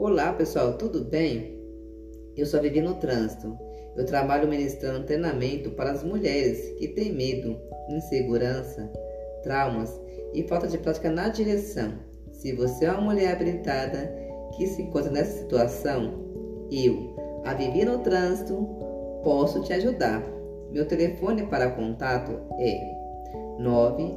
Olá 0.00 0.32
pessoal, 0.32 0.78
tudo 0.78 1.04
bem? 1.04 1.60
Eu 2.34 2.46
sou 2.46 2.58
a 2.58 2.62
Vivi 2.62 2.80
no 2.80 2.94
Trânsito. 2.94 3.54
Eu 3.94 4.06
trabalho 4.06 4.48
ministrando 4.48 5.04
treinamento 5.04 5.72
para 5.72 5.90
as 5.90 6.02
mulheres 6.02 6.70
que 6.78 6.88
têm 6.88 7.12
medo, 7.12 7.54
insegurança, 7.90 8.90
traumas 9.42 10.00
e 10.32 10.42
falta 10.44 10.66
de 10.66 10.78
prática 10.78 11.10
na 11.10 11.28
direção. 11.28 11.92
Se 12.32 12.54
você 12.54 12.86
é 12.86 12.92
uma 12.92 13.12
mulher 13.12 13.34
habilitada 13.34 14.10
que 14.56 14.66
se 14.68 14.80
encontra 14.80 15.10
nessa 15.10 15.38
situação, 15.38 16.14
eu, 16.72 17.14
a 17.44 17.52
Vivi 17.52 17.84
no 17.84 17.98
Trânsito, 17.98 18.56
posso 19.22 19.60
te 19.64 19.74
ajudar. 19.74 20.24
Meu 20.70 20.88
telefone 20.88 21.46
para 21.46 21.72
contato 21.72 22.40
é 22.58 22.80
9 23.58 24.14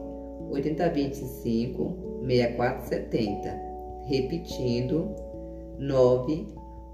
8025 0.50 2.22
6470. 2.26 3.74
Repetindo, 4.06 5.33
9 5.80 6.48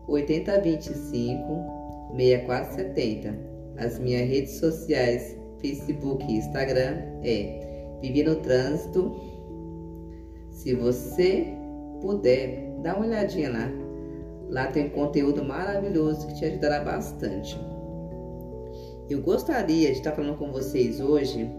8025 0.07 1.79
6470. 2.15 3.49
As 3.77 3.99
minhas 3.99 4.27
redes 4.27 4.53
sociais, 4.53 5.37
Facebook 5.59 6.25
e 6.27 6.37
Instagram 6.37 6.97
é 7.23 7.97
Vivi 8.01 8.23
no 8.23 8.35
Trânsito. 8.37 9.15
Se 10.51 10.73
você 10.73 11.47
puder, 12.01 12.73
dá 12.81 12.95
uma 12.95 13.05
olhadinha 13.05 13.51
lá. 13.51 13.71
Lá 14.49 14.67
tem 14.67 14.87
um 14.87 14.89
conteúdo 14.89 15.43
maravilhoso 15.43 16.27
que 16.27 16.35
te 16.35 16.45
ajudará 16.45 16.83
bastante. 16.83 17.59
Eu 19.09 19.21
gostaria 19.21 19.91
de 19.91 19.97
estar 19.97 20.11
falando 20.11 20.37
com 20.37 20.51
vocês 20.51 20.99
hoje 20.99 21.49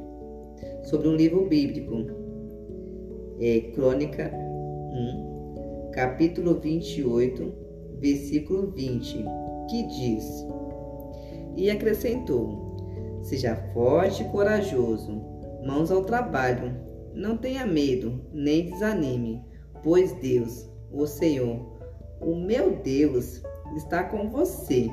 sobre 0.84 1.08
um 1.08 1.14
livro 1.14 1.46
bíblico, 1.46 2.06
é 3.40 3.60
Crônica 3.72 4.30
1, 4.32 5.39
capítulo 5.92 6.60
28, 6.60 7.52
versículo 7.98 8.70
20, 8.70 9.24
que 9.68 9.86
diz: 9.88 10.46
E 11.56 11.70
acrescentou: 11.70 13.20
Seja 13.22 13.56
forte 13.72 14.22
e 14.22 14.28
corajoso, 14.28 15.20
mãos 15.66 15.90
ao 15.90 16.04
trabalho, 16.04 16.74
não 17.12 17.36
tenha 17.36 17.66
medo, 17.66 18.20
nem 18.32 18.70
desanime, 18.70 19.44
pois 19.82 20.12
Deus, 20.12 20.68
o 20.92 21.06
Senhor, 21.06 21.78
o 22.20 22.36
meu 22.36 22.76
Deus, 22.76 23.42
está 23.76 24.04
com 24.04 24.30
você. 24.30 24.88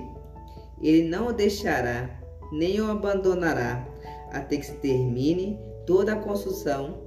Ele 0.82 1.08
não 1.08 1.28
o 1.28 1.34
deixará, 1.34 2.22
nem 2.52 2.80
o 2.82 2.89
abandonará, 2.89 3.88
até 4.32 4.58
que 4.58 4.66
se 4.66 4.73
termine 4.73 5.59
toda 5.86 6.14
a 6.14 6.20
construção 6.20 7.06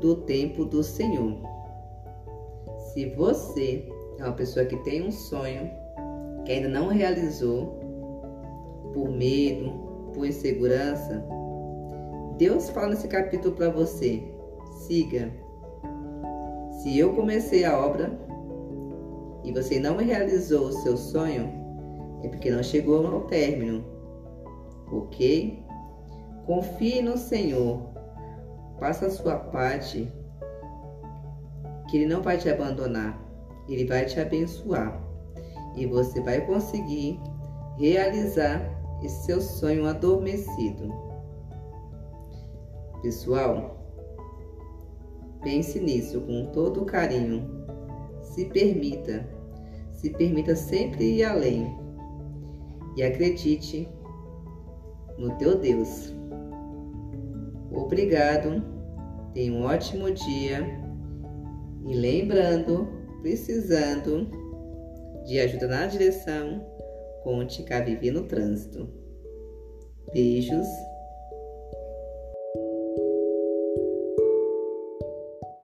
do 0.00 0.16
templo 0.16 0.64
do 0.64 0.82
Senhor. 0.82 1.51
Se 2.92 3.06
você 3.10 3.88
é 4.18 4.24
uma 4.24 4.32
pessoa 4.32 4.66
que 4.66 4.76
tem 4.84 5.06
um 5.06 5.10
sonho 5.10 5.70
que 6.44 6.52
ainda 6.52 6.68
não 6.68 6.88
realizou, 6.88 7.80
por 8.92 9.08
medo, 9.08 9.72
por 10.12 10.26
insegurança, 10.26 11.24
Deus 12.36 12.68
fala 12.70 12.88
nesse 12.88 13.08
capítulo 13.08 13.54
para 13.54 13.70
você: 13.70 14.22
siga. 14.86 15.32
Se 16.82 16.98
eu 16.98 17.14
comecei 17.14 17.64
a 17.64 17.78
obra 17.78 18.10
e 19.44 19.52
você 19.52 19.78
não 19.78 19.96
realizou 19.96 20.66
o 20.66 20.72
seu 20.72 20.96
sonho, 20.96 21.48
é 22.22 22.28
porque 22.28 22.50
não 22.50 22.62
chegou 22.62 23.06
ao 23.06 23.22
término, 23.22 23.84
ok? 24.90 25.62
Confie 26.44 27.00
no 27.00 27.16
Senhor 27.16 27.92
Faça 28.82 29.06
a 29.06 29.10
sua 29.10 29.36
parte, 29.36 30.12
que 31.92 31.98
Ele 31.98 32.06
não 32.06 32.22
vai 32.22 32.38
te 32.38 32.48
abandonar, 32.48 33.22
Ele 33.68 33.84
vai 33.84 34.06
te 34.06 34.18
abençoar 34.18 34.98
e 35.76 35.84
você 35.84 36.22
vai 36.22 36.40
conseguir 36.46 37.20
realizar 37.76 38.62
esse 39.02 39.26
seu 39.26 39.42
sonho 39.42 39.86
adormecido. 39.86 40.90
Pessoal, 43.02 43.76
pense 45.42 45.78
nisso 45.80 46.22
com 46.22 46.46
todo 46.46 46.86
carinho. 46.86 47.46
Se 48.22 48.46
permita, 48.46 49.28
se 49.92 50.08
permita 50.08 50.56
sempre 50.56 51.18
ir 51.18 51.24
além 51.24 51.76
e 52.96 53.02
acredite 53.02 53.86
no 55.18 55.36
teu 55.36 55.58
Deus. 55.58 56.10
Obrigado, 57.70 58.64
tenha 59.34 59.52
um 59.52 59.64
ótimo 59.64 60.10
dia 60.10 60.90
e 61.86 61.94
lembrando, 61.94 62.88
precisando 63.20 64.28
de 65.24 65.38
ajuda 65.38 65.66
na 65.68 65.86
direção, 65.86 66.64
conte 67.22 67.64
com 67.64 67.74
a 67.74 67.80
Vivi 67.80 68.10
no 68.10 68.24
Trânsito. 68.24 68.88
Beijos 70.12 70.66